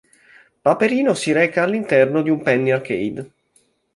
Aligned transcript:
Paperino 0.63 1.13
si 1.13 1.31
reca 1.31 1.61
all'interno 1.61 2.23
di 2.23 2.31
un 2.31 2.41
penny 2.41 2.71
arcade. 2.71 3.31